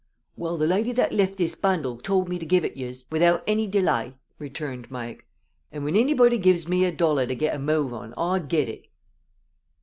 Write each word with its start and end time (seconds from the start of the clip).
"Well, 0.35 0.57
the 0.57 0.65
lady 0.65 0.93
that 0.93 1.11
lift 1.11 1.37
this 1.37 1.53
bundle 1.53 1.97
tould 1.99 2.27
me 2.27 2.39
to 2.39 2.45
give 2.47 2.63
ut 2.63 2.75
yez 2.75 3.05
without 3.11 3.43
anny 3.47 3.67
delay," 3.67 4.15
returned 4.39 4.89
Mike. 4.89 5.27
"And 5.71 5.83
whin 5.83 5.95
annybody 5.95 6.39
gives 6.39 6.67
me 6.67 6.85
a 6.85 6.91
dollar 6.91 7.27
to 7.27 7.35
get 7.35 7.55
a 7.55 7.59
move 7.59 7.93
on 7.93 8.15
I 8.17 8.39
get 8.39 8.67
ut." 8.67 8.85